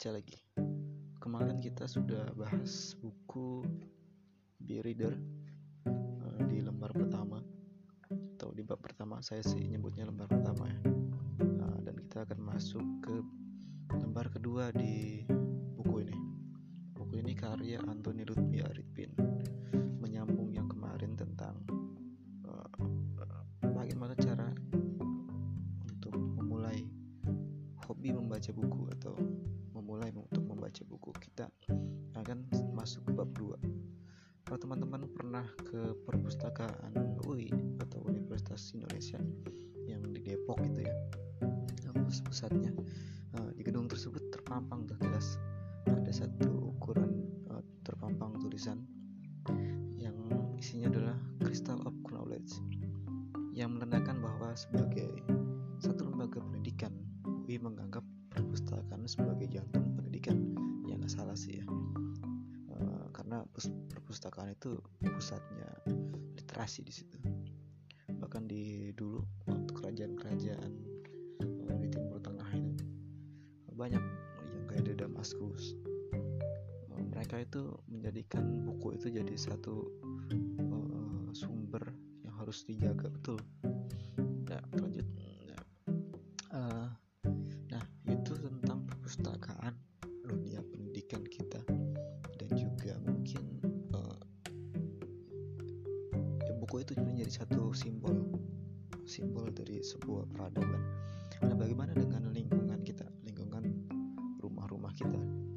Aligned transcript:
baca 0.00 0.16
lagi. 0.16 0.40
Kemarin 1.20 1.60
kita 1.60 1.84
sudah 1.84 2.32
bahas 2.32 2.96
buku 3.04 3.60
Be 4.56 4.80
Reader 4.80 5.12
uh, 5.12 6.40
di 6.48 6.64
lembar 6.64 6.88
pertama 6.96 7.44
atau 8.08 8.48
di 8.56 8.64
bab 8.64 8.80
pertama 8.80 9.20
saya 9.20 9.44
sih 9.44 9.60
nyebutnya 9.60 10.08
lembar 10.08 10.24
pertama 10.24 10.72
ya. 10.72 10.80
Uh, 11.44 11.84
dan 11.84 12.00
kita 12.00 12.24
akan 12.24 12.40
masuk 12.40 12.80
ke 13.04 13.12
lembar 14.00 14.32
kedua 14.32 14.72
di 14.72 15.20
buku 15.76 16.08
ini. 16.08 16.16
Buku 16.96 17.20
ini 17.20 17.36
karya 17.36 17.84
Anthony 17.84 18.24
terpampang 44.80 44.96
tuh 44.96 44.98
jelas 45.04 45.26
ada 45.92 46.12
satu 46.12 46.72
ukuran 46.72 47.12
uh, 47.52 47.60
terpampang 47.84 48.32
tulisan 48.40 48.80
yang 50.00 50.16
isinya 50.56 50.88
adalah 50.88 51.16
Crystal 51.44 51.76
of 51.84 51.92
Knowledge 52.08 52.56
yang 53.52 53.76
menandakan 53.76 54.24
bahwa 54.24 54.56
sebagai 54.56 55.20
satu 55.84 56.08
lembaga 56.08 56.40
pendidikan 56.40 56.96
UI 57.44 57.60
menganggap 57.60 58.00
perpustakaan 58.32 59.04
sebagai 59.04 59.52
jantung 59.52 59.84
pendidikan 60.00 60.56
ya 60.88 60.96
nggak 60.96 61.12
salah 61.12 61.36
sih 61.36 61.60
ya. 61.60 61.64
Uh, 62.72 63.04
karena 63.12 63.44
perpustakaan 63.92 64.56
itu 64.56 64.80
pusatnya 65.04 65.68
literasi 66.40 66.80
di 66.80 66.92
situ. 66.94 67.20
Bahkan 68.08 68.48
di 68.48 68.96
dulu 68.96 69.20
waktu 69.44 69.72
kerajaan-kerajaan 69.76 70.89
mereka 77.30 77.46
itu 77.46 77.62
menjadikan 77.86 78.42
buku 78.66 78.98
itu 78.98 79.06
jadi 79.14 79.34
satu 79.38 79.86
uh, 80.66 81.30
sumber 81.30 81.94
yang 82.26 82.34
harus 82.34 82.66
dijaga 82.66 83.06
betul? 83.06 83.38
Ya 84.50 84.58
lanjut. 84.74 85.06
Uh, 86.50 86.90
nah 87.70 87.86
itu 88.10 88.34
tentang 88.34 88.82
perpustakaan 88.82 89.78
dunia 90.26 90.58
pendidikan 90.74 91.22
kita. 91.22 91.62
Dan 92.34 92.50
juga 92.58 92.98
mungkin 92.98 93.62
uh, 93.94 94.18
ya 96.50 96.52
buku 96.58 96.82
itu 96.82 96.98
menjadi 96.98 97.46
satu 97.46 97.70
simbol 97.70 98.26
simbol 99.06 99.46
dari 99.54 99.78
sebuah 99.78 100.26
peradaban. 100.34 100.82
Nah 101.46 101.54
bagaimana 101.54 101.94
dengan 101.94 102.26
lingkungan 102.34 102.82
kita 102.82 103.06
lingkungan 103.22 103.70
rumah-rumah 104.42 104.90
kita 104.98 105.49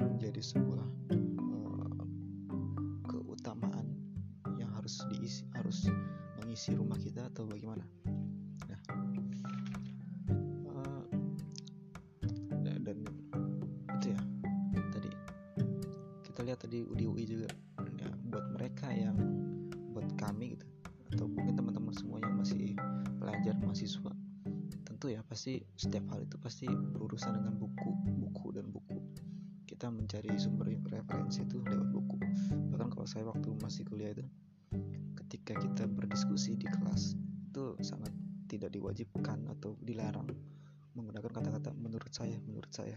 menjadi 0.00 0.40
sebuah 0.42 0.84
uh, 1.12 2.00
keutamaan 3.08 3.86
yang 4.60 4.70
harus 4.76 5.00
diisi 5.12 5.48
harus 5.56 5.88
mengisi 6.40 6.76
rumah 6.76 7.00
kita 7.00 7.28
atau 7.32 7.48
bagaimana? 7.48 7.84
Nah 8.68 8.80
uh, 10.72 11.04
dan 12.84 12.98
itu 13.96 14.06
ya 14.12 14.20
tadi 14.92 15.10
kita 16.24 16.40
lihat 16.44 16.58
tadi 16.60 16.84
di 16.84 17.04
UI 17.08 17.24
juga 17.24 17.48
ya, 17.96 18.08
buat 18.28 18.46
mereka 18.52 18.92
yang 18.92 19.16
buat 19.96 20.06
kami 20.20 20.58
gitu 20.58 20.66
atau 21.16 21.26
mungkin 21.30 21.56
teman-teman 21.56 21.94
semua 21.96 22.20
yang 22.20 22.36
masih 22.36 22.76
pelajar 23.16 23.56
mahasiswa 23.62 24.12
tentu 24.84 25.12
ya 25.12 25.20
pasti 25.28 25.60
setiap 25.76 26.08
hal 26.12 26.24
itu 26.24 26.36
pasti 26.40 26.66
berurusan 26.68 27.36
dengan 27.36 27.56
buku 27.60 27.90
buku 28.16 28.46
dan 28.56 28.72
buku 28.72 28.95
kita 29.76 29.92
mencari 29.92 30.32
sumber 30.40 30.72
referensi 30.88 31.44
itu 31.44 31.60
lewat 31.60 31.92
buku. 31.92 32.16
Bahkan 32.72 32.96
kalau 32.96 33.04
saya 33.04 33.28
waktu 33.28 33.52
masih 33.60 33.84
kuliah 33.84 34.16
itu 34.16 34.24
ketika 35.20 35.52
kita 35.52 35.84
berdiskusi 35.84 36.56
di 36.56 36.64
kelas 36.64 37.12
itu 37.52 37.76
sangat 37.84 38.08
tidak 38.48 38.72
diwajibkan 38.72 39.44
atau 39.52 39.76
dilarang 39.84 40.32
menggunakan 40.96 41.28
kata-kata 41.28 41.76
menurut 41.76 42.08
saya 42.08 42.40
menurut 42.48 42.72
saya 42.72 42.96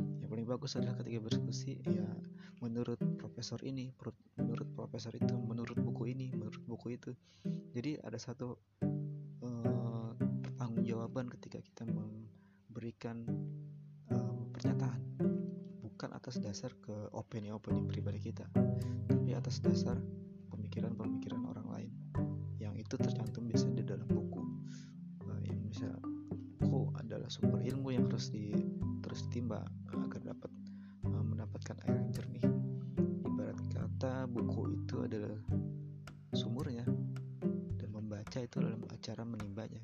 yang 0.00 0.32
paling 0.32 0.48
bagus 0.48 0.80
adalah 0.80 0.96
ketika 0.96 1.28
berdiskusi 1.28 1.76
ya 1.84 2.08
menurut 2.64 2.96
profesor 3.20 3.60
ini 3.60 3.92
menurut 4.40 4.64
profesor 4.72 5.12
itu 5.12 5.36
menurut 5.36 5.76
buku 5.76 6.08
ini 6.08 6.32
menurut 6.32 6.64
buku 6.64 6.96
itu 6.96 7.12
jadi 7.76 8.00
ada 8.00 8.16
satu 8.16 8.56
uh, 9.44 10.16
pertanggungjawaban 10.40 11.28
ketika 11.36 11.60
kita 11.60 11.84
memberikan 11.84 13.28
uh, 14.08 14.48
pernyataan 14.56 15.27
bukan 15.98 16.14
atas 16.14 16.38
dasar 16.38 16.70
ke 16.78 16.94
opini-opini 17.10 17.82
pribadi 17.82 18.30
kita 18.30 18.46
tapi 19.10 19.34
atas 19.34 19.58
dasar 19.58 19.98
pemikiran-pemikiran 20.46 21.42
orang 21.42 21.66
lain 21.74 21.90
yang 22.62 22.78
itu 22.78 22.94
tercantum 22.94 23.50
biasanya 23.50 23.82
di 23.82 23.86
dalam 23.90 24.06
buku 24.06 24.38
uh, 25.26 25.42
yang 25.42 25.58
bisa 25.66 25.90
oh 26.70 26.94
adalah 27.02 27.26
sumber 27.26 27.66
ilmu 27.66 27.98
yang 27.98 28.06
harus 28.06 28.30
di 28.30 28.54
terus 29.02 29.26
ditimba 29.26 29.66
agar 29.90 30.22
dapat 30.22 30.54
uh, 31.02 31.24
mendapatkan 31.26 31.74
air 31.90 31.98
yang 31.98 32.14
jernih. 32.14 32.46
Ibarat 33.26 33.58
kata 33.66 34.30
buku 34.30 34.78
itu 34.78 35.02
adalah 35.02 35.34
sumurnya 36.30 36.86
dan 37.74 37.90
membaca 37.90 38.38
itu 38.38 38.62
adalah 38.62 38.78
cara 39.02 39.26
menimbanya 39.26 39.82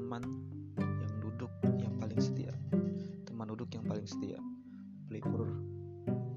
teman 0.00 0.24
yang 0.80 1.12
duduk 1.20 1.52
yang 1.76 1.92
paling 2.00 2.16
setia. 2.16 2.56
Teman 3.28 3.52
duduk 3.52 3.68
yang 3.76 3.84
paling 3.84 4.08
setia. 4.08 4.40
Pelipur 5.12 5.44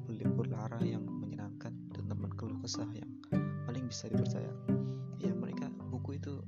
pelipur 0.03 0.51
lara 0.51 0.83
yang 0.83 1.07
menyenangkan 1.07 1.71
dan 1.95 2.03
teman 2.11 2.27
keluh 2.35 2.59
kesah 2.59 2.91
yang 2.91 3.07
paling 3.63 3.87
bisa 3.87 4.11
dipercaya. 4.11 4.51
Ya 5.23 5.31
mereka 5.31 5.71
buku 5.87 6.19
itu 6.19 6.43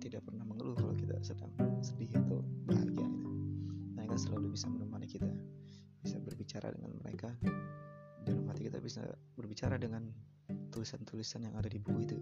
tidak 0.00 0.24
pernah 0.24 0.48
mengeluh 0.48 0.72
kalau 0.72 0.96
kita 0.96 1.20
sedang 1.20 1.52
sedih 1.84 2.08
atau 2.16 2.40
bahagia. 2.64 3.04
Mereka 4.00 4.16
selalu 4.16 4.56
bisa 4.56 4.64
menemani 4.72 5.04
kita 5.04 5.28
bisa 6.00 6.16
berbicara 6.16 6.72
dengan 6.72 6.96
mereka. 7.04 7.28
Dalam 8.24 8.48
hati 8.48 8.72
kita 8.72 8.80
bisa 8.80 9.04
berbicara 9.36 9.76
dengan 9.76 10.08
tulisan-tulisan 10.72 11.44
yang 11.44 11.60
ada 11.60 11.68
di 11.68 11.76
buku 11.76 12.08
itu. 12.08 12.16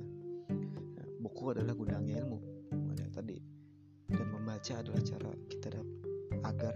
Buku 1.22 1.54
adalah 1.54 1.78
gudangnya 1.78 2.18
ilmu. 2.26 2.42
Ada 2.90 3.22
tadi 3.22 3.51
adalah 4.70 5.02
cara 5.02 5.30
kita 5.50 5.74
dapat 5.74 5.98
agar 6.46 6.74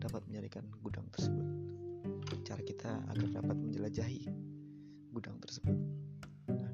dapat 0.00 0.24
menjadikan 0.24 0.64
gudang 0.80 1.04
tersebut. 1.12 1.44
Cara 2.40 2.64
kita 2.64 3.04
agar 3.12 3.28
dapat 3.28 3.56
menjelajahi 3.60 4.24
gudang 5.12 5.36
tersebut. 5.36 5.76
Nah, 6.48 6.72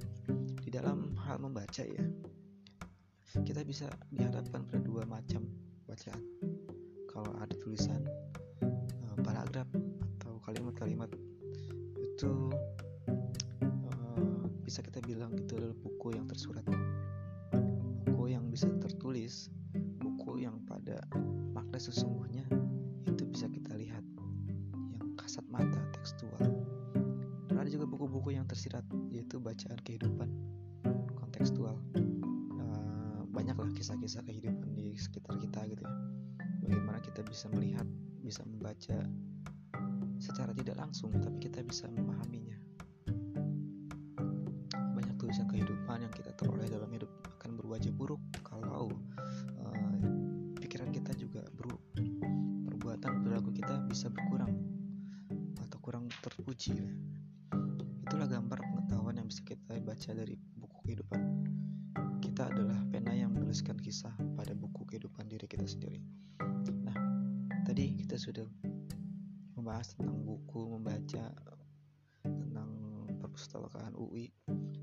di 0.63 0.71
dalam 0.71 1.19
hal 1.27 1.43
membaca 1.43 1.83
ya 1.83 2.07
kita 3.43 3.67
bisa 3.67 3.91
dihadapkan 4.15 4.63
pada 4.63 4.79
dua 4.79 5.03
macam 5.03 5.43
bacaan. 5.91 6.23
Kalau 7.11 7.35
ada 7.43 7.55
tulisan 7.59 8.07
banyaklah 33.45 33.77
kisah-kisah 33.77 34.25
kehidupan 34.25 34.73
di 34.73 34.97
sekitar 34.97 35.37
kita 35.37 35.69
gitu 35.69 35.85
ya. 35.85 35.93
Bagaimana 36.65 36.97
kita 37.05 37.21
bisa 37.29 37.45
melihat 37.53 37.85
bisa 38.25 38.41
membaca 38.49 39.05
secara 40.17 40.57
tidak 40.57 40.81
langsung 40.81 41.13
tapi 41.21 41.45
kita 41.45 41.61
bisa 41.61 41.85
memahaminya. 41.93 42.57
Banyak 44.97 45.21
tulisan 45.21 45.45
kehidupan 45.53 46.09
yang 46.09 46.15
kita 46.17 46.33
teroleh 46.41 46.73
dalam 46.73 46.89
hidup 46.89 47.13
akan 47.37 47.61
berwajah 47.61 47.93
buruk 47.93 48.17
kalau 48.41 48.89
uh, 49.61 49.97
pikiran 50.65 50.89
kita 50.89 51.13
juga 51.13 51.45
buruk 51.53 51.85
perbuatan 52.65 53.29
perilaku 53.29 53.53
kita 53.53 53.77
bisa 53.85 54.09
berkurang 54.09 54.57
atau 55.61 55.77
kurang 55.85 56.09
terpuji 56.25 56.81
ya. 56.81 56.89
itulah 58.09 58.25
gambar 58.25 58.57
pengetahuan 58.57 59.21
yang 59.21 59.29
bisa 59.29 59.45
kita 59.45 59.77
baca 59.85 60.11
dari 60.17 60.33
buku 60.57 60.81
kehidupan 60.89 61.45
kita 62.35 62.51
adalah 62.51 62.83
pena 62.91 63.15
yang 63.15 63.31
menuliskan 63.31 63.79
kisah 63.79 64.11
pada 64.35 64.59
buku 64.59 64.83
kehidupan 64.91 65.31
diri 65.31 65.47
kita 65.47 65.71
sendiri. 65.71 66.03
Nah 66.83 66.99
tadi 67.63 67.95
kita 67.95 68.19
sudah 68.19 68.43
membahas 69.55 69.95
tentang 69.95 70.19
buku 70.19 70.67
membaca 70.67 71.31
tentang 72.27 72.71
perpustakaan 73.23 73.95
UI 73.95 74.35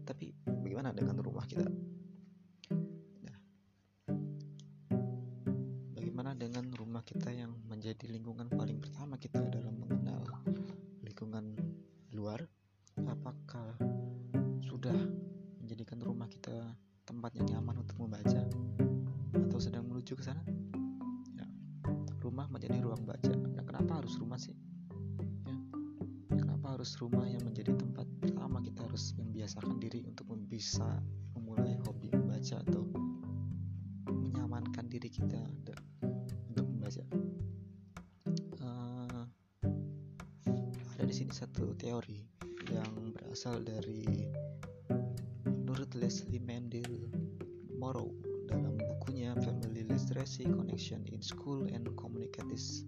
tapi 0.07 0.31
bagaimana 0.63 0.95
dengan 0.95 1.19
rumah 1.19 1.44
kita? 1.44 1.68
Nah, 3.27 3.38
bagaimana 5.92 6.31
dengan 6.39 6.71
rumah 6.71 7.04
kita 7.04 7.36
yang 7.36 7.51
menjadi 7.68 8.15
lingkungan 8.15 8.47
paling 8.47 8.80
pertama 8.80 9.19
kita 9.19 9.44
dalam 9.51 9.75
mengenal 9.75 10.24
lingkungan 11.04 11.59
luar? 12.15 12.47
Apakah 12.95 13.75
sudah 14.63 14.95
menjadikan 15.59 16.00
rumah 16.00 16.31
kita 16.31 16.80
tempat 17.12 17.31
yang 17.36 17.48
nyaman 17.60 17.84
untuk 17.84 18.00
membaca 18.00 18.42
atau 19.36 19.60
sedang 19.60 19.84
menuju 19.92 20.16
ke 20.16 20.24
sana? 20.24 20.40
Ya, 21.36 21.46
rumah 22.24 22.48
menjadi 22.48 22.80
ruang 22.80 23.04
baca. 23.04 23.36
Nah 23.36 23.68
kenapa 23.68 24.00
harus 24.00 24.16
rumah 24.16 24.40
sih? 24.40 24.56
Harus 26.72 26.96
rumah 27.04 27.28
yang 27.28 27.44
menjadi 27.46 27.75
tempat 27.78 28.08
pertama 28.24 28.63
kita 28.63 28.88
harus 28.88 29.12
membiasakan 29.19 29.78
diri 29.78 30.08
untuk 30.08 30.24
bisa 30.48 31.04
memulai 31.36 31.75
hobi 31.84 32.08
membaca 32.16 32.58
atau 32.63 32.88
menyamankan 34.07 34.88
diri 34.88 35.12
kita 35.12 35.36
untuk 35.52 36.66
membaca. 36.66 37.04
Uh, 38.64 39.28
ada 40.96 41.04
di 41.04 41.14
sini 41.14 41.36
satu 41.36 41.75
teori 41.75 42.24
yang 42.72 43.14
berasal 43.14 43.60
dari 43.62 44.31
menurut 45.71 45.95
Leslie 46.03 46.44
Mandel 46.44 46.83
Morrow 47.79 48.12
dalam 48.44 48.75
bukunya 48.75 49.31
Family 49.39 49.88
Literacy 49.88 50.44
Connection 50.44 51.00
in 51.07 51.23
School 51.23 51.63
and 51.71 51.88
Communities. 51.95 52.83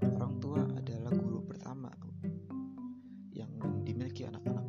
Orang 0.00 0.40
tua 0.40 0.64
adalah 0.72 1.12
guru 1.12 1.44
pertama 1.44 1.92
dimiliki 3.84 4.24
anak-anak 4.24 4.64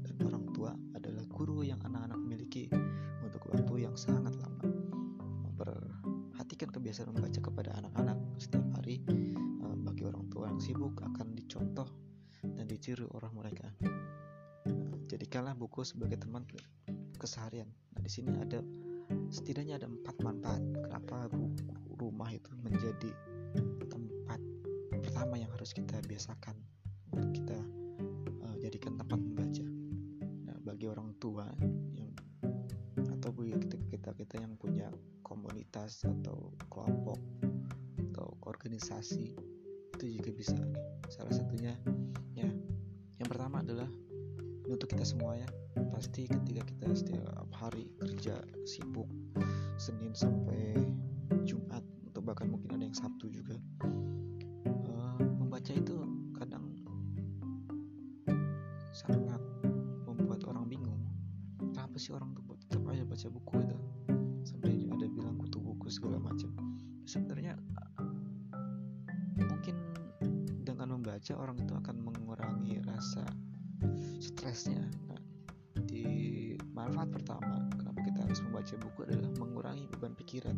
dan 0.00 0.16
orang 0.24 0.48
tua 0.56 0.72
adalah 0.96 1.28
guru 1.28 1.60
yang 1.60 1.76
anak-anak 1.84 2.24
miliki 2.24 2.72
untuk 3.20 3.44
waktu 3.52 3.84
yang 3.84 3.92
sangat 3.92 4.32
lama 4.40 4.64
memperhatikan 5.44 6.72
kebiasaan 6.72 7.12
membaca 7.12 7.36
kepada 7.36 7.76
anak-anak 7.84 8.16
setiap 8.40 8.64
hari 8.80 9.04
eh, 9.12 9.76
bagi 9.84 10.08
orang 10.08 10.24
tua 10.32 10.48
yang 10.48 10.60
sibuk 10.64 10.96
akan 11.04 11.36
dicontoh 11.36 11.92
dan 12.40 12.64
ditiru 12.64 13.12
orang 13.12 13.36
mereka 13.36 13.68
jadikanlah 15.16 15.56
buku 15.56 15.80
sebagai 15.82 16.20
teman 16.20 16.44
keseharian 17.16 17.66
nah 17.96 18.00
di 18.04 18.10
sini 18.12 18.36
ada 18.36 18.60
setidaknya 19.32 19.80
ada 19.80 19.88
empat 19.88 20.16
manfaat 20.20 20.60
kenapa 20.84 21.32
rumah 21.96 22.28
itu 22.28 22.52
menjadi 22.60 23.10
tempat 23.88 24.40
pertama 25.00 25.40
yang 25.40 25.48
harus 25.56 25.72
kita 25.72 25.96
biasakan 26.04 26.54
kita 27.32 27.56
jadikan 28.66 28.98
tempat 28.98 29.22
membaca. 29.22 29.66
Nah, 30.42 30.58
bagi 30.66 30.90
orang 30.90 31.14
tua 31.22 31.46
yang 31.94 32.10
atau 33.14 33.30
kita 33.30 33.78
kita 33.94 34.10
kita 34.10 34.34
yang 34.42 34.58
punya 34.58 34.90
komunitas 35.22 36.02
atau 36.02 36.50
kelompok 36.66 37.22
atau 38.10 38.34
organisasi 38.42 39.38
itu 39.94 40.04
juga 40.18 40.30
bisa. 40.34 40.58
Salah 41.06 41.30
satunya 41.30 41.78
ya 42.34 42.50
yang 43.22 43.28
pertama 43.30 43.62
adalah 43.62 43.86
untuk 44.70 44.90
kita 44.90 45.06
semua 45.06 45.38
ya. 45.38 45.48
Pasti 45.94 46.28
ketika 46.28 46.62
kita 46.66 46.86
setiap 46.92 47.48
hari 47.56 47.88
kerja 48.02 48.40
sibuk 48.68 49.08
Senin 49.80 50.12
sampai 50.12 50.76
Jumat 51.48 51.84
atau 52.12 52.20
bahkan 52.20 52.48
mungkin 52.50 52.76
ada 52.76 52.84
yang 52.84 52.96
Sabtu 52.96 53.32
juga 53.32 53.56
uh, 54.66 55.20
membaca 55.40 55.72
itu 55.72 55.96
sangat 58.96 59.38
membuat 60.08 60.40
orang 60.48 60.64
bingung. 60.72 61.04
Kenapa 61.60 62.00
sih 62.00 62.16
orang 62.16 62.32
tuh 62.32 62.56
tetap 62.64 62.80
aja 62.88 63.04
baca 63.04 63.28
buku 63.28 63.54
itu? 63.60 63.76
Sampai 64.48 64.88
ada 64.88 65.04
bilang 65.04 65.36
kutu 65.36 65.60
buku 65.60 65.92
segala 65.92 66.16
macam. 66.16 66.48
Sebenarnya 67.04 67.60
mungkin 69.36 69.76
dengan 70.64 70.96
membaca 70.96 71.32
orang 71.36 71.60
itu 71.60 71.76
akan 71.76 71.96
mengurangi 72.00 72.80
rasa 72.88 73.20
stresnya. 74.46 74.86
Nah, 75.10 75.18
di 75.90 76.06
manfaat 76.70 77.10
pertama 77.10 77.66
kenapa 77.74 77.98
kita 78.06 78.30
harus 78.30 78.38
membaca 78.46 78.74
buku 78.78 78.98
adalah 79.10 79.30
mengurangi 79.42 79.90
beban 79.90 80.14
pikiran 80.14 80.54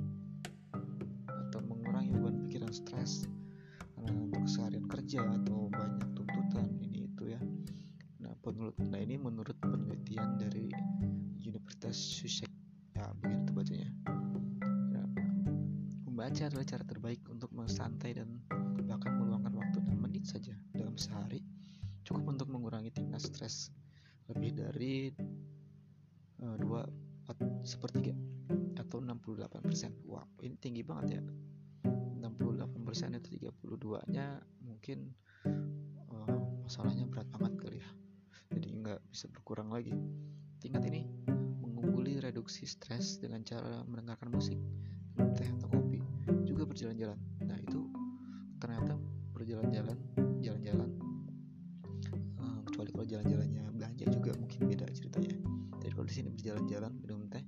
atau 1.25 1.61
mengurangi 1.65 2.13
beban 2.13 2.37
pikiran 2.45 2.69
stres. 2.69 3.25
Karena 3.97 4.13
untuk 4.13 4.45
seharian 4.45 4.85
kerja 4.93 5.25
atau 5.25 5.73
banyak 5.73 6.05
tuntutan 6.13 6.69
menurut 8.49 8.75
nah 8.89 8.97
ini 8.97 9.21
menurut 9.21 9.57
penelitian 9.61 10.41
dari 10.41 10.73
Universitas 11.45 11.95
Sussex 11.95 12.49
ya 12.97 13.07
begitu 13.21 13.53
bacanya. 13.53 13.91
Ya, 14.91 15.05
membaca 16.09 16.43
adalah 16.49 16.65
cara 16.65 16.85
terbaik 16.85 17.21
untuk 17.29 17.53
mensantai 17.53 18.17
dan 18.17 18.41
bahkan 18.89 19.21
meluangkan 19.21 19.53
waktu 19.53 19.85
6 19.85 19.97
menit 20.01 20.25
saja 20.25 20.57
dalam 20.73 20.97
sehari 20.97 21.45
cukup 22.09 22.35
untuk 22.35 22.49
mengurangi 22.49 22.89
tingkat 22.89 23.21
stres 23.21 23.69
lebih 24.29 24.51
dari 24.57 24.95
uh, 26.45 26.57
dua 26.61 26.85
sepertiga 27.65 28.17
atau 28.81 29.05
68 29.05 29.61
persen 29.61 29.93
wow 30.09 30.25
ini 30.41 30.57
tinggi 30.57 30.81
banget 30.81 31.21
ya 31.21 31.23
68 31.85 32.89
persen 32.89 33.13
itu 33.21 33.37
32 33.37 34.15
nya 34.17 34.41
mungkin 34.65 35.13
uh, 36.09 36.41
masalahnya 36.65 37.05
berat 37.05 37.29
banget 37.29 37.53
kali 37.61 37.79
ya 37.85 37.89
jadi 38.49 38.69
nggak 38.81 39.01
bisa 39.13 39.29
berkurang 39.29 39.69
lagi. 39.69 39.93
Tingkat 40.59 40.89
ini 40.89 41.05
mengungguli 41.61 42.19
reduksi 42.19 42.65
stres 42.65 43.21
dengan 43.21 43.45
cara 43.45 43.85
mendengarkan 43.85 44.33
musik, 44.33 44.57
minum 45.15 45.31
teh 45.37 45.47
atau 45.47 45.69
kopi, 45.69 46.01
juga 46.49 46.65
berjalan-jalan. 46.65 47.19
Nah 47.45 47.59
itu 47.61 47.87
ternyata 48.59 48.97
berjalan-jalan, 49.37 49.97
jalan-jalan, 50.41 50.91
uh, 52.41 52.61
kecuali 52.67 52.91
kalau 52.91 53.07
jalan-jalannya 53.07 53.68
belanja 53.79 54.05
juga 54.11 54.35
mungkin 54.35 54.67
beda 54.67 54.87
ceritanya. 54.91 55.39
Jadi 55.79 55.93
kalau 55.95 56.07
di 56.11 56.15
sini 56.15 56.29
berjalan-jalan, 56.35 56.93
minum 56.99 57.31
teh, 57.31 57.45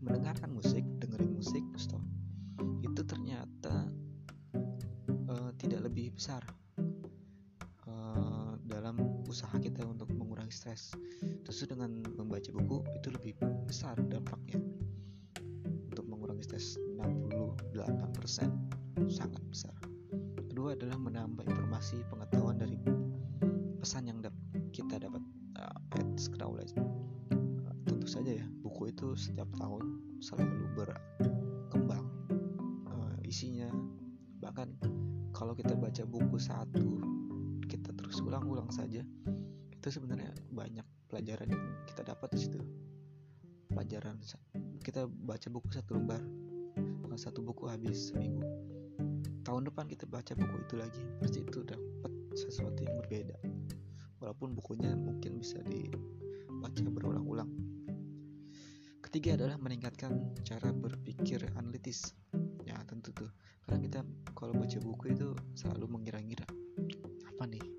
mendengarkan 0.00 0.56
musik, 0.56 0.82
dengerin 0.98 1.36
musik, 1.36 1.62
stop. 1.76 2.00
Itu 2.80 3.04
ternyata 3.04 3.92
uh, 5.28 5.52
tidak 5.60 5.92
lebih 5.92 6.16
besar 6.16 6.40
dalam 8.66 8.98
usaha 9.26 9.54
kita 9.58 9.86
untuk 9.86 10.10
mengurangi 10.12 10.52
stres. 10.52 10.92
Tentu 11.42 11.64
dengan 11.66 12.02
membaca 12.18 12.50
buku 12.52 12.82
itu 12.98 13.08
lebih 13.14 13.32
besar 13.64 13.96
dampaknya. 14.10 14.58
Untuk 15.90 16.04
mengurangi 16.06 16.44
stres 16.44 16.76
68% 16.98 19.08
sangat 19.08 19.42
besar. 19.48 19.74
Kedua 20.50 20.74
adalah 20.74 20.98
menambah 20.98 21.46
informasi 21.46 22.02
pengetahuan 22.10 22.58
dari 22.58 22.76
pesan 23.78 24.10
yang 24.10 24.18
knowledge. 26.36 26.72
Uh, 27.30 27.76
tentu 27.84 28.08
saja 28.08 28.40
ya, 28.40 28.46
buku 28.64 28.90
itu 28.90 29.12
setiap 29.14 29.48
tahun 29.60 30.00
selalu 30.24 30.66
berkembang 30.74 32.06
uh, 32.88 33.16
isinya. 33.28 33.68
Bahkan 34.40 34.68
kalau 35.36 35.52
kita 35.52 35.76
baca 35.76 36.02
buku 36.08 36.36
satu 36.40 37.00
kita 37.66 37.92
terus 37.92 38.22
ulang-ulang 38.24 38.72
saja 38.72 39.04
itu 39.74 39.88
sebenarnya 39.90 40.32
banyak 40.54 40.86
pelajaran 41.10 41.50
yang 41.50 41.62
kita 41.84 42.06
dapat 42.06 42.32
di 42.32 42.46
situ 42.46 42.60
pelajaran 43.68 44.16
kita 44.80 45.04
baca 45.04 45.46
buku 45.50 45.68
satu 45.74 45.98
lembar 45.98 46.22
satu 47.16 47.40
buku 47.40 47.64
habis 47.64 48.12
seminggu 48.12 48.44
tahun 49.40 49.72
depan 49.72 49.88
kita 49.88 50.04
baca 50.04 50.36
buku 50.36 50.56
itu 50.68 50.74
lagi 50.76 51.02
pasti 51.16 51.40
itu 51.40 51.64
dapat 51.64 52.12
sesuatu 52.36 52.84
yang 52.84 52.92
berbeda 53.00 53.36
walaupun 54.22 54.56
bukunya 54.56 54.96
mungkin 54.96 55.36
bisa 55.40 55.60
dibaca 55.66 56.86
berulang-ulang. 56.88 57.50
Ketiga 59.04 59.38
adalah 59.38 59.56
meningkatkan 59.60 60.34
cara 60.42 60.74
berpikir 60.74 61.44
analitis. 61.54 62.16
Ya 62.66 62.80
tentu 62.88 63.14
tuh. 63.14 63.30
Karena 63.62 63.78
kita 63.82 64.00
kalau 64.34 64.56
baca 64.56 64.78
buku 64.82 65.14
itu 65.14 65.30
selalu 65.54 65.86
mengira-ngira. 65.86 66.46
Apa 67.30 67.46
nih 67.46 67.75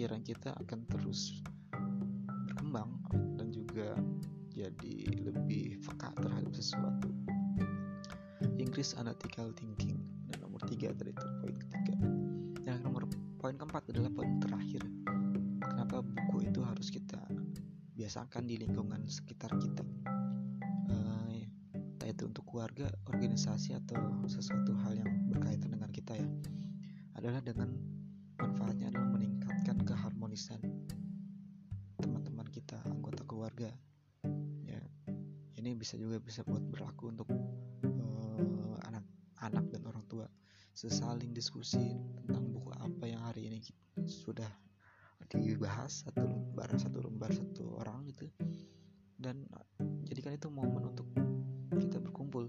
pikiran 0.00 0.24
kita 0.24 0.56
akan 0.64 0.88
terus 0.88 1.44
berkembang 2.48 2.88
dan 3.36 3.52
juga 3.52 3.92
jadi 4.48 4.96
lebih 5.28 5.76
peka 5.84 6.16
terhadap 6.16 6.56
sesuatu. 6.56 7.12
Inggris 8.56 8.96
analytical 8.96 9.52
thinking 9.52 10.00
dan 10.32 10.40
nomor 10.40 10.64
tiga 10.72 10.96
tadi 10.96 11.12
itu 11.12 11.26
poin 11.44 11.52
ketiga. 11.52 11.94
Yang 12.64 12.80
nomor 12.80 13.04
poin 13.36 13.60
keempat 13.60 13.92
adalah 13.92 14.08
poin 14.08 14.40
terakhir. 14.40 14.80
Kenapa 15.68 16.00
buku 16.00 16.48
itu 16.48 16.64
harus 16.64 16.88
kita 16.88 17.20
biasakan 17.92 18.48
di 18.48 18.56
lingkungan 18.56 19.04
sekitar 19.04 19.52
kita? 19.60 19.84
Uh, 20.88 21.44
entah 21.76 22.08
itu 22.08 22.24
untuk 22.24 22.48
keluarga 22.48 22.88
organisasi 23.04 23.76
atau 23.76 24.00
sesuatu 24.32 24.72
hal 24.80 24.96
yang 24.96 25.28
berkaitan 25.28 25.76
dengan 25.76 25.92
kita 25.92 26.16
ya. 26.16 26.28
Adalah 27.20 27.44
dengan 27.44 27.89
ini 35.60 35.76
bisa 35.76 36.00
juga 36.00 36.16
bisa 36.16 36.40
buat 36.48 36.64
berlaku 36.72 37.12
untuk 37.12 37.28
anak-anak 38.80 39.64
uh, 39.68 39.70
dan 39.76 39.82
orang 39.84 40.04
tua. 40.08 40.26
Sesaling 40.72 41.36
diskusi 41.36 42.00
tentang 42.24 42.48
buku 42.48 42.72
apa 42.72 43.04
yang 43.04 43.20
hari 43.20 43.52
ini 43.52 43.60
sudah 44.08 44.48
dibahas 45.30 46.08
satu 46.08 46.26
lembar 46.26 46.72
satu 46.74 46.98
lembar 47.04 47.30
satu 47.36 47.76
orang 47.76 48.08
gitu. 48.08 48.26
Dan 49.20 49.44
jadikan 50.08 50.32
itu 50.32 50.48
momen 50.48 50.96
untuk 50.96 51.06
kita 51.76 52.00
berkumpul 52.00 52.48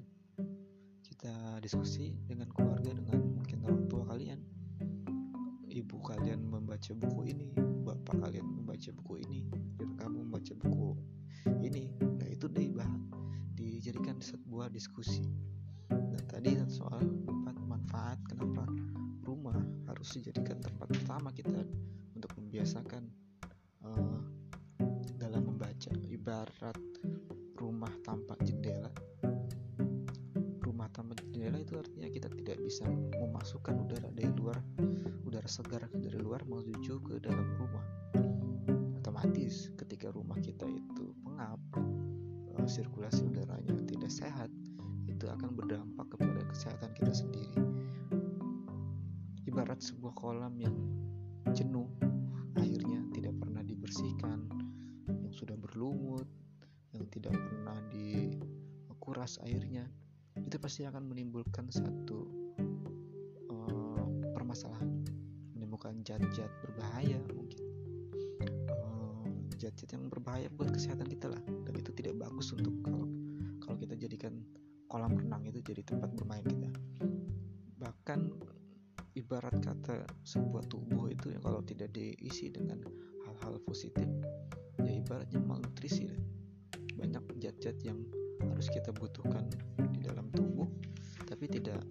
kita 1.03 1.59
diskusi 1.59 2.15
dengan 2.25 2.47
sebuah 14.61 14.77
diskusi. 14.77 15.25
Dan 15.89 16.21
tadi 16.29 16.53
soal 16.69 17.01
empat 17.01 17.57
manfaat 17.65 18.21
kenapa 18.29 18.61
rumah 19.25 19.57
harus 19.89 20.13
dijadikan 20.13 20.61
tempat 20.61 20.85
pertama 20.85 21.33
kita 21.33 21.65
untuk 22.13 22.29
membiasakan 22.37 23.09
uh, 23.81 24.21
dalam 25.17 25.49
membaca. 25.49 25.89
Ibarat 26.05 26.77
rumah 27.57 27.89
tanpa 28.05 28.37
jendela. 28.45 28.93
Rumah 30.61 30.93
tanpa 30.93 31.17
jendela 31.17 31.57
itu 31.57 31.81
artinya 31.81 32.13
kita 32.13 32.29
tidak 32.29 32.61
bisa 32.61 32.85
memasukkan 33.17 33.81
udara 33.81 34.13
dari 34.13 34.29
luar 34.29 34.61
udara 35.25 35.49
segar 35.49 35.89
dari 35.89 36.21
luar 36.21 36.45
menuju 36.45 37.01
ke 37.01 37.17
dalam 37.17 37.49
rumah. 37.57 37.85
Otomatis 39.01 39.73
ketika 39.73 40.13
rumah 40.13 40.37
kita 40.37 40.69
itu 40.69 41.17
pengap 41.25 41.57
uh, 42.61 42.67
sirkulasi 42.69 43.25
udaranya 43.25 43.80
sehat 44.11 44.51
itu 45.07 45.23
akan 45.31 45.55
berdampak 45.55 46.11
kepada 46.11 46.43
kesehatan 46.51 46.91
kita 46.91 47.15
sendiri. 47.15 47.55
Ibarat 49.47 49.79
sebuah 49.79 50.11
kolam 50.19 50.59
yang 50.59 50.75
jenuh 51.55 51.87
airnya 52.59 52.99
tidak 53.15 53.39
pernah 53.39 53.63
dibersihkan 53.63 54.51
yang 55.07 55.31
sudah 55.31 55.55
berlumut 55.55 56.27
yang 56.91 57.07
tidak 57.07 57.31
pernah 57.31 57.79
dikuras 57.87 59.39
airnya 59.47 59.87
itu 60.35 60.59
pasti 60.59 60.83
akan 60.83 61.07
menimbulkan 61.07 61.71
satu 61.71 62.27
uh, 63.47 64.05
permasalahan 64.35 65.03
menimbulkan 65.55 66.03
zat-zat 66.03 66.51
berbahaya 66.59 67.15
mungkin. 67.31 67.63
Zat-zat 69.55 69.87
uh, 69.87 69.93
yang 69.95 70.11
berbahaya 70.11 70.51
buat 70.51 70.75
kesehatan 70.75 71.07
kita 71.07 71.31
lah 71.31 71.41
dan 71.63 71.73
itu 71.79 71.95
tidak 71.95 72.19
bagus 72.19 72.51
untuk 72.51 72.75
kalau 72.83 73.07
kita 73.81 73.97
jadikan 73.97 74.45
kolam 74.85 75.17
renang 75.17 75.50
itu 75.50 75.65
jadi 75.65 75.81
tempat 75.81 76.13
bermain 76.13 76.45
kita. 76.45 76.69
Bahkan 77.81 78.19
ibarat 79.17 79.57
kata 79.57 80.05
sebuah 80.21 80.69
tubuh 80.69 81.09
itu 81.09 81.33
ya 81.33 81.39
kalau 81.41 81.65
tidak 81.65 81.89
diisi 81.91 82.53
dengan 82.53 82.79
hal-hal 83.25 83.59
positif 83.65 84.07
ya 84.79 84.91
ibaratnya 84.91 85.43
malnutrisi 85.43 86.07
banyak 86.95 87.23
zat-zat 87.43 87.75
yang 87.83 88.00
harus 88.39 88.71
kita 88.71 88.95
butuhkan 88.95 89.50
di 89.91 90.00
dalam 90.00 90.31
tubuh 90.31 90.69
tapi 91.27 91.50
tidak 91.51 91.81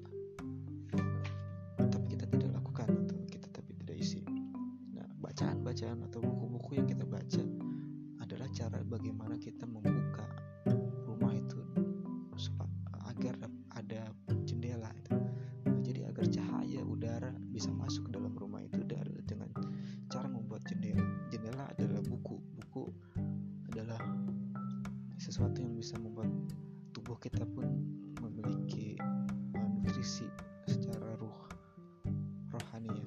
tapi 1.76 2.06
kita 2.16 2.24
tidak 2.30 2.50
lakukan 2.56 2.88
atau 2.88 3.16
kita 3.28 3.48
tapi 3.50 3.72
tidak 3.84 3.96
isi. 3.98 4.22
Nah 4.94 5.08
bacaan-bacaan 5.20 6.06
atau 6.06 6.22
buku-buku 6.22 6.78
yang 6.78 6.86
kita 6.88 7.04
baca 7.04 7.44
adalah 8.22 8.48
cara 8.54 8.78
bagaimana 8.86 9.36
kita 9.36 9.66
buku 22.70 22.86
adalah 23.74 23.98
sesuatu 25.18 25.58
yang 25.58 25.74
bisa 25.74 25.98
membuat 25.98 26.30
tubuh 26.94 27.18
kita 27.18 27.42
pun 27.42 27.66
memiliki 28.22 28.94
uh, 29.58 29.66
nutrisi 29.74 30.30
secara 30.70 31.18
ruh 31.18 31.50
rohani 32.54 32.94
ya 32.94 33.06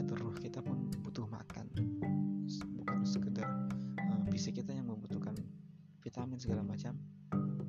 atau 0.00 0.16
ruh 0.24 0.32
kita 0.40 0.64
pun 0.64 0.88
butuh 1.04 1.28
makan 1.28 1.68
bukan 2.80 3.04
sekedar 3.04 3.44
uh, 4.08 4.24
fisik 4.32 4.56
kita 4.56 4.72
yang 4.72 4.88
membutuhkan 4.88 5.36
vitamin 6.00 6.40
segala 6.40 6.64
macam 6.64 6.96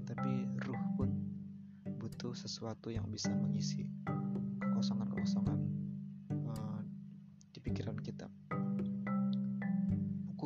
tapi 0.07 0.47
ruh 0.63 0.83
pun 0.95 1.11
butuh 1.99 2.31
sesuatu 2.31 2.95
yang 2.95 3.11
bisa 3.11 3.35
mengisi 3.35 3.91
kekosongan-kekosongan 4.63 5.59
uh, 6.47 6.79
di 7.51 7.59
pikiran 7.59 7.99
kita. 7.99 8.31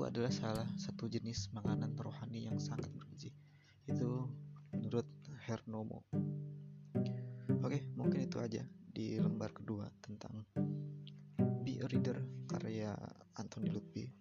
Adalah 0.09 0.33
salah 0.33 0.65
satu 0.73 1.05
jenis 1.05 1.53
makanan 1.53 1.93
rohani 1.93 2.49
yang 2.49 2.57
sangat 2.57 2.89
bergizi. 2.97 3.29
Itu 3.85 4.25
menurut 4.73 5.05
Hernomo. 5.45 6.01
Oke, 7.61 7.85
mungkin 7.93 8.25
itu 8.25 8.41
aja 8.41 8.65
di 8.89 9.21
lembar 9.21 9.53
kedua 9.53 9.85
tentang 10.01 10.49
Be 11.61 11.77
a 11.77 11.85
Reader 11.85 12.49
karya 12.49 12.97
Anthony 13.37 13.69
Lutfi. 13.69 14.18